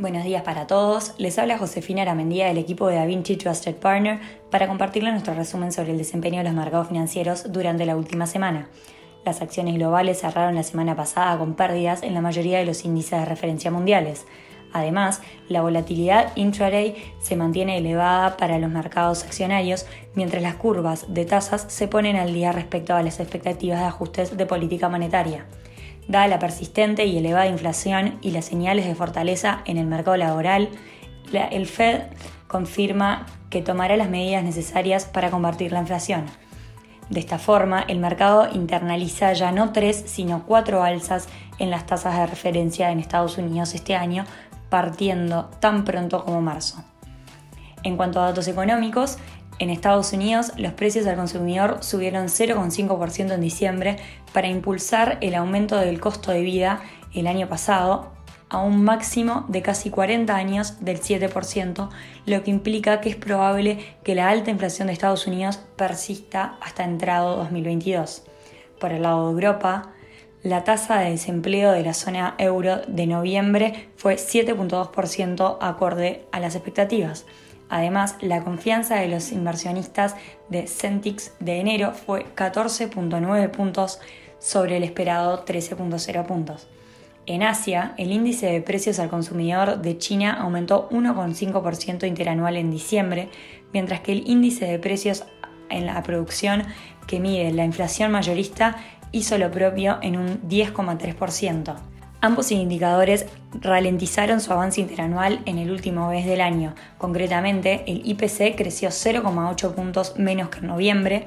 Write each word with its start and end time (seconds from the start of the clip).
Buenos 0.00 0.22
días 0.22 0.42
para 0.42 0.68
todos. 0.68 1.14
Les 1.18 1.40
habla 1.40 1.58
Josefina 1.58 2.02
Aramendía 2.02 2.46
del 2.46 2.58
equipo 2.58 2.86
de 2.86 2.94
DaVinci 2.94 3.36
Trusted 3.36 3.74
Partner 3.74 4.20
para 4.48 4.68
compartirles 4.68 5.12
nuestro 5.12 5.34
resumen 5.34 5.72
sobre 5.72 5.90
el 5.90 5.98
desempeño 5.98 6.38
de 6.38 6.44
los 6.44 6.52
mercados 6.52 6.86
financieros 6.86 7.52
durante 7.52 7.84
la 7.84 7.96
última 7.96 8.28
semana. 8.28 8.68
Las 9.24 9.42
acciones 9.42 9.74
globales 9.74 10.20
cerraron 10.20 10.54
la 10.54 10.62
semana 10.62 10.94
pasada 10.94 11.36
con 11.36 11.54
pérdidas 11.54 12.04
en 12.04 12.14
la 12.14 12.20
mayoría 12.20 12.60
de 12.60 12.64
los 12.64 12.84
índices 12.84 13.18
de 13.18 13.24
referencia 13.24 13.72
mundiales. 13.72 14.24
Además, 14.72 15.20
la 15.48 15.62
volatilidad 15.62 16.30
intraday 16.36 16.94
se 17.18 17.34
mantiene 17.34 17.78
elevada 17.78 18.36
para 18.36 18.60
los 18.60 18.70
mercados 18.70 19.24
accionarios, 19.24 19.84
mientras 20.14 20.44
las 20.44 20.54
curvas 20.54 21.12
de 21.12 21.24
tasas 21.24 21.64
se 21.66 21.88
ponen 21.88 22.14
al 22.14 22.32
día 22.32 22.52
respecto 22.52 22.94
a 22.94 23.02
las 23.02 23.18
expectativas 23.18 23.80
de 23.80 23.86
ajustes 23.86 24.36
de 24.36 24.46
política 24.46 24.88
monetaria. 24.88 25.46
Dada 26.08 26.26
la 26.26 26.38
persistente 26.38 27.04
y 27.04 27.18
elevada 27.18 27.46
inflación 27.46 28.18
y 28.22 28.30
las 28.30 28.46
señales 28.46 28.86
de 28.86 28.94
fortaleza 28.94 29.60
en 29.66 29.76
el 29.76 29.86
mercado 29.86 30.16
laboral, 30.16 30.70
el 31.32 31.66
Fed 31.66 32.00
confirma 32.46 33.26
que 33.50 33.60
tomará 33.60 33.96
las 33.96 34.08
medidas 34.08 34.42
necesarias 34.42 35.04
para 35.04 35.30
combatir 35.30 35.70
la 35.70 35.80
inflación. 35.80 36.24
De 37.10 37.20
esta 37.20 37.38
forma, 37.38 37.82
el 37.88 37.98
mercado 37.98 38.48
internaliza 38.52 39.32
ya 39.34 39.52
no 39.52 39.72
tres, 39.72 40.02
sino 40.06 40.44
cuatro 40.44 40.82
alzas 40.82 41.28
en 41.58 41.70
las 41.70 41.86
tasas 41.86 42.16
de 42.16 42.26
referencia 42.26 42.90
en 42.90 43.00
Estados 43.00 43.38
Unidos 43.38 43.74
este 43.74 43.94
año, 43.94 44.24
partiendo 44.70 45.50
tan 45.60 45.84
pronto 45.84 46.24
como 46.24 46.40
marzo. 46.40 46.82
En 47.82 47.96
cuanto 47.96 48.20
a 48.20 48.26
datos 48.26 48.48
económicos, 48.48 49.18
en 49.58 49.70
Estados 49.70 50.12
Unidos, 50.12 50.52
los 50.56 50.72
precios 50.72 51.06
al 51.06 51.16
consumidor 51.16 51.78
subieron 51.82 52.26
0,5% 52.26 53.32
en 53.32 53.40
diciembre 53.40 53.96
para 54.32 54.48
impulsar 54.48 55.18
el 55.20 55.34
aumento 55.34 55.76
del 55.76 56.00
costo 56.00 56.30
de 56.30 56.42
vida 56.42 56.80
el 57.14 57.26
año 57.26 57.48
pasado 57.48 58.12
a 58.50 58.62
un 58.62 58.82
máximo 58.82 59.44
de 59.48 59.62
casi 59.62 59.90
40 59.90 60.34
años 60.34 60.80
del 60.80 61.00
7%, 61.00 61.90
lo 62.26 62.42
que 62.42 62.50
implica 62.50 63.00
que 63.00 63.10
es 63.10 63.16
probable 63.16 63.78
que 64.04 64.14
la 64.14 64.28
alta 64.28 64.50
inflación 64.50 64.86
de 64.86 64.94
Estados 64.94 65.26
Unidos 65.26 65.60
persista 65.76 66.56
hasta 66.60 66.84
entrado 66.84 67.36
2022. 67.36 68.24
Por 68.80 68.92
el 68.92 69.02
lado 69.02 69.26
de 69.26 69.32
Europa, 69.32 69.90
la 70.42 70.64
tasa 70.64 71.00
de 71.00 71.10
desempleo 71.10 71.72
de 71.72 71.82
la 71.82 71.94
zona 71.94 72.36
euro 72.38 72.78
de 72.86 73.06
noviembre 73.06 73.90
fue 73.96 74.14
7.2% 74.14 75.58
acorde 75.60 76.24
a 76.30 76.40
las 76.40 76.54
expectativas. 76.54 77.26
Además, 77.68 78.16
la 78.20 78.42
confianza 78.42 78.96
de 78.96 79.08
los 79.08 79.32
inversionistas 79.32 80.16
de 80.48 80.66
Centix 80.66 81.32
de 81.40 81.60
enero 81.60 81.92
fue 81.92 82.26
14.9 82.34 83.50
puntos 83.50 84.00
sobre 84.38 84.76
el 84.76 84.84
esperado 84.84 85.44
13.0 85.44 86.26
puntos. 86.26 86.68
En 87.26 87.42
Asia, 87.42 87.92
el 87.98 88.10
índice 88.10 88.46
de 88.46 88.62
precios 88.62 88.98
al 88.98 89.10
consumidor 89.10 89.82
de 89.82 89.98
China 89.98 90.38
aumentó 90.40 90.88
1,5% 90.88 92.06
interanual 92.08 92.56
en 92.56 92.70
diciembre, 92.70 93.28
mientras 93.72 94.00
que 94.00 94.12
el 94.12 94.26
índice 94.26 94.64
de 94.64 94.78
precios 94.78 95.24
en 95.68 95.84
la 95.84 96.02
producción 96.02 96.64
que 97.06 97.20
mide 97.20 97.52
la 97.52 97.66
inflación 97.66 98.10
mayorista 98.12 98.76
hizo 99.12 99.36
lo 99.36 99.50
propio 99.50 99.98
en 100.00 100.16
un 100.16 100.48
10,3%. 100.48 101.97
Ambos 102.20 102.50
indicadores 102.50 103.26
ralentizaron 103.60 104.40
su 104.40 104.52
avance 104.52 104.80
interanual 104.80 105.40
en 105.44 105.58
el 105.58 105.70
último 105.70 106.08
mes 106.08 106.26
del 106.26 106.40
año. 106.40 106.74
Concretamente, 106.98 107.84
el 107.86 108.02
IPC 108.04 108.56
creció 108.56 108.88
0,8 108.88 109.72
puntos 109.72 110.14
menos 110.18 110.48
que 110.48 110.58
en 110.58 110.66
noviembre, 110.66 111.26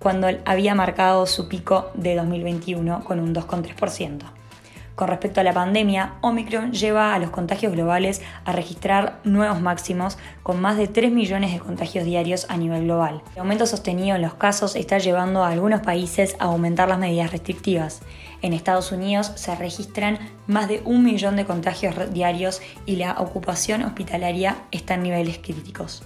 cuando 0.00 0.26
había 0.44 0.74
marcado 0.74 1.26
su 1.26 1.48
pico 1.48 1.92
de 1.94 2.16
2021 2.16 3.04
con 3.04 3.20
un 3.20 3.32
2,3%. 3.32 4.41
Con 4.94 5.08
respecto 5.08 5.40
a 5.40 5.44
la 5.44 5.54
pandemia, 5.54 6.14
Omicron 6.20 6.72
lleva 6.72 7.14
a 7.14 7.18
los 7.18 7.30
contagios 7.30 7.72
globales 7.72 8.20
a 8.44 8.52
registrar 8.52 9.20
nuevos 9.24 9.60
máximos, 9.60 10.18
con 10.42 10.60
más 10.60 10.76
de 10.76 10.86
3 10.86 11.10
millones 11.10 11.52
de 11.52 11.60
contagios 11.60 12.04
diarios 12.04 12.46
a 12.50 12.58
nivel 12.58 12.84
global. 12.84 13.22
El 13.34 13.40
aumento 13.40 13.64
sostenido 13.66 14.16
en 14.16 14.22
los 14.22 14.34
casos 14.34 14.76
está 14.76 14.98
llevando 14.98 15.44
a 15.44 15.48
algunos 15.48 15.80
países 15.80 16.36
a 16.38 16.44
aumentar 16.44 16.88
las 16.88 16.98
medidas 16.98 17.32
restrictivas. 17.32 18.02
En 18.42 18.52
Estados 18.52 18.92
Unidos 18.92 19.32
se 19.36 19.54
registran 19.54 20.18
más 20.46 20.68
de 20.68 20.82
un 20.84 21.02
millón 21.04 21.36
de 21.36 21.46
contagios 21.46 22.12
diarios 22.12 22.60
y 22.84 22.96
la 22.96 23.12
ocupación 23.12 23.82
hospitalaria 23.82 24.56
está 24.72 24.94
en 24.94 25.04
niveles 25.04 25.38
críticos. 25.38 26.02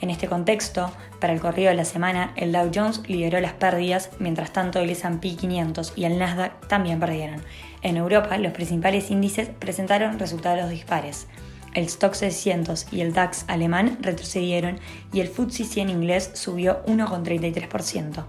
En 0.00 0.10
este 0.10 0.28
contexto, 0.28 0.92
para 1.20 1.32
el 1.32 1.40
corrido 1.40 1.70
de 1.70 1.76
la 1.76 1.84
semana, 1.84 2.32
el 2.36 2.52
Dow 2.52 2.70
Jones 2.72 3.02
lideró 3.08 3.40
las 3.40 3.54
pérdidas, 3.54 4.10
mientras 4.20 4.52
tanto 4.52 4.78
el 4.78 4.90
S&P 4.90 5.34
500 5.34 5.92
y 5.96 6.04
el 6.04 6.18
Nasdaq 6.18 6.68
también 6.68 7.00
perdieron. 7.00 7.42
En 7.82 7.96
Europa, 7.96 8.38
los 8.38 8.52
principales 8.52 9.10
índices 9.10 9.48
presentaron 9.48 10.18
resultados 10.18 10.70
dispares. 10.70 11.26
El 11.74 11.84
Stock 11.84 12.14
600 12.14 12.92
y 12.92 13.00
el 13.00 13.12
DAX 13.12 13.44
alemán 13.48 13.98
retrocedieron 14.00 14.78
y 15.12 15.20
el 15.20 15.28
FTSE 15.28 15.64
100 15.64 15.90
inglés 15.90 16.30
subió 16.34 16.84
1,33%. 16.86 18.24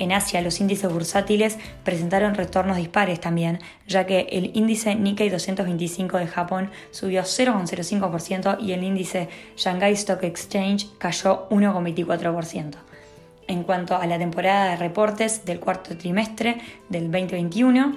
En 0.00 0.12
Asia, 0.12 0.40
los 0.40 0.62
índices 0.62 0.90
bursátiles 0.90 1.58
presentaron 1.84 2.34
retornos 2.34 2.78
dispares 2.78 3.20
también, 3.20 3.58
ya 3.86 4.06
que 4.06 4.28
el 4.32 4.50
índice 4.54 4.94
Nikkei 4.94 5.28
225 5.28 6.16
de 6.16 6.26
Japón 6.26 6.70
subió 6.90 7.20
0,05% 7.20 8.56
y 8.62 8.72
el 8.72 8.82
índice 8.82 9.28
Shanghai 9.58 9.92
Stock 9.92 10.22
Exchange 10.22 10.88
cayó 10.96 11.50
1,24%. 11.50 12.76
En 13.46 13.62
cuanto 13.62 13.94
a 13.94 14.06
la 14.06 14.16
temporada 14.16 14.70
de 14.70 14.76
reportes 14.76 15.44
del 15.44 15.60
cuarto 15.60 15.94
trimestre 15.98 16.56
del 16.88 17.10
2021, 17.12 17.94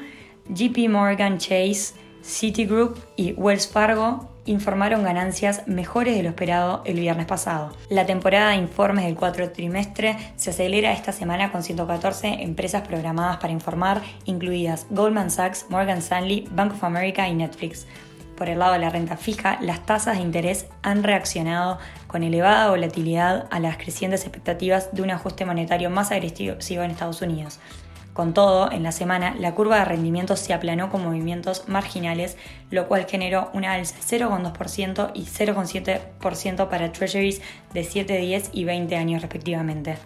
JP 0.49 0.89
Morgan 0.89 1.37
Chase, 1.37 1.93
Citigroup 2.23 2.97
y 3.17 3.33
Wells 3.33 3.67
Fargo 3.67 4.29
informaron 4.45 5.03
ganancias 5.03 5.67
mejores 5.67 6.15
de 6.15 6.23
lo 6.23 6.29
esperado 6.29 6.81
el 6.85 6.99
viernes 6.99 7.25
pasado. 7.25 7.75
La 7.89 8.05
temporada 8.05 8.51
de 8.51 8.57
informes 8.57 9.05
del 9.05 9.15
cuarto 9.15 9.49
trimestre 9.51 10.17
se 10.35 10.49
acelera 10.49 10.93
esta 10.93 11.11
semana 11.11 11.51
con 11.51 11.63
114 11.63 12.43
empresas 12.43 12.87
programadas 12.87 13.37
para 13.37 13.53
informar, 13.53 14.01
incluidas 14.25 14.87
Goldman 14.89 15.31
Sachs, 15.31 15.65
Morgan 15.69 15.99
Stanley, 15.99 16.47
Bank 16.51 16.73
of 16.73 16.83
America 16.83 17.27
y 17.27 17.35
Netflix. 17.35 17.85
Por 18.37 18.49
el 18.49 18.59
lado 18.59 18.73
de 18.73 18.79
la 18.79 18.89
renta 18.89 19.15
fija, 19.15 19.59
las 19.61 19.85
tasas 19.85 20.17
de 20.17 20.23
interés 20.23 20.65
han 20.81 21.03
reaccionado 21.03 21.77
con 22.07 22.23
elevada 22.23 22.69
volatilidad 22.69 23.47
a 23.51 23.59
las 23.59 23.77
crecientes 23.77 24.23
expectativas 24.23 24.89
de 24.93 25.03
un 25.03 25.11
ajuste 25.11 25.45
monetario 25.45 25.89
más 25.89 26.11
agresivo 26.11 26.55
en 26.83 26.91
Estados 26.91 27.21
Unidos. 27.21 27.59
Con 28.13 28.35
todo, 28.35 28.71
en 28.71 28.83
la 28.83 28.91
semana 28.91 29.35
la 29.39 29.55
curva 29.55 29.79
de 29.79 29.85
rendimiento 29.85 30.35
se 30.35 30.53
aplanó 30.53 30.91
con 30.91 31.03
movimientos 31.03 31.67
marginales, 31.67 32.37
lo 32.69 32.87
cual 32.87 33.07
generó 33.09 33.49
una 33.53 33.73
alza 33.73 33.95
de 33.95 34.25
0,2% 34.25 35.11
y 35.15 35.23
0,7% 35.23 36.69
para 36.69 36.91
treasuries 36.91 37.41
de 37.73 37.83
7, 37.83 38.17
10 38.17 38.49
y 38.53 38.65
20 38.65 38.95
años 38.95 39.21
respectivamente. 39.23 39.97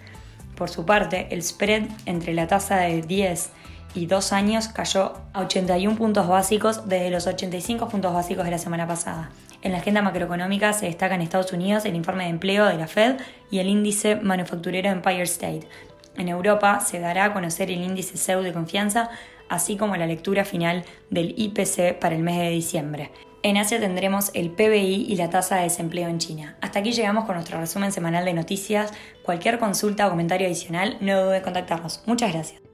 Por 0.56 0.70
su 0.70 0.86
parte, 0.86 1.28
el 1.32 1.44
spread 1.44 1.84
entre 2.06 2.34
la 2.34 2.48
tasa 2.48 2.78
de 2.78 3.02
10 3.02 3.52
y 3.94 4.06
2 4.06 4.34
años 4.34 4.70
cayó 4.70 5.14
a 5.34 5.42
81 5.42 5.98
puntos 5.98 6.28
básicos 6.28 6.88
desde 6.88 7.10
los 7.10 7.28
85 7.28 7.90
puntos 7.90 8.14
básicos 8.14 8.46
de 8.46 8.52
la 8.52 8.58
semana 8.58 8.88
pasada. 8.88 9.32
En 9.64 9.72
la 9.72 9.80
agenda 9.80 10.02
macroeconómica 10.02 10.72
se 10.72 10.86
destaca 10.86 11.16
en 11.16 11.22
Estados 11.22 11.52
Unidos 11.52 11.84
el 11.86 11.96
informe 11.96 12.24
de 12.26 12.30
empleo 12.30 12.66
de 12.66 12.78
la 12.78 12.88
Fed 12.88 13.18
y 13.50 13.60
el 13.60 13.68
índice 13.68 14.16
manufacturero 14.16 14.90
Empire 14.90 15.24
State, 15.24 15.68
en 16.18 16.30
Europa 16.30 16.80
se 16.80 17.00
dará 17.00 17.26
a 17.26 17.34
conocer 17.34 17.72
el 17.72 17.82
índice 17.82 18.18
CEU 18.18 18.42
de 18.42 18.54
confianza, 18.54 19.10
así 19.50 19.78
como 19.78 19.96
la 19.96 20.08
lectura 20.08 20.46
final 20.46 20.84
del 21.10 21.34
IPC 21.38 22.00
para 22.00 22.16
el 22.16 22.24
mes 22.24 22.38
de 22.38 22.50
diciembre. 22.50 23.12
En 23.44 23.58
Asia 23.58 23.80
tendremos 23.80 24.32
el 24.34 24.50
PBI 24.50 25.06
y 25.08 25.16
la 25.16 25.30
tasa 25.30 25.58
de 25.58 25.64
desempleo 25.64 26.10
en 26.10 26.18
China. 26.18 26.58
Hasta 26.62 26.80
aquí 26.80 26.92
llegamos 26.92 27.26
con 27.26 27.36
nuestro 27.36 27.60
resumen 27.60 27.92
semanal 27.92 28.26
de 28.26 28.34
noticias. 28.34 28.92
Cualquier 29.24 29.60
consulta 29.60 30.08
o 30.08 30.10
comentario 30.10 30.48
adicional, 30.48 30.98
no 31.02 31.24
dude 31.24 31.38
en 31.38 31.44
contactarnos. 31.44 32.04
Muchas 32.06 32.34
gracias. 32.34 32.67